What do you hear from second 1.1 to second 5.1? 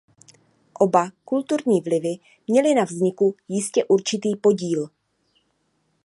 kulturní vlivy měly na vzniku jistě určitý podíl.